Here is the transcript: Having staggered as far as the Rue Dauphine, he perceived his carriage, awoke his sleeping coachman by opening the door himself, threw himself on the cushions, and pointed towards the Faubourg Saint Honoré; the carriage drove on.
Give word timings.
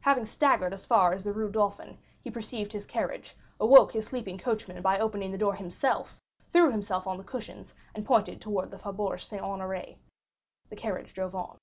Having 0.00 0.24
staggered 0.24 0.72
as 0.72 0.86
far 0.86 1.12
as 1.12 1.22
the 1.22 1.34
Rue 1.34 1.50
Dauphine, 1.52 1.98
he 2.24 2.30
perceived 2.30 2.72
his 2.72 2.86
carriage, 2.86 3.36
awoke 3.60 3.92
his 3.92 4.06
sleeping 4.06 4.38
coachman 4.38 4.80
by 4.80 4.98
opening 4.98 5.30
the 5.32 5.36
door 5.36 5.52
himself, 5.52 6.18
threw 6.48 6.70
himself 6.70 7.06
on 7.06 7.18
the 7.18 7.22
cushions, 7.24 7.74
and 7.94 8.06
pointed 8.06 8.40
towards 8.40 8.70
the 8.70 8.78
Faubourg 8.78 9.20
Saint 9.20 9.42
Honoré; 9.42 9.96
the 10.70 10.76
carriage 10.76 11.12
drove 11.12 11.34
on. 11.34 11.58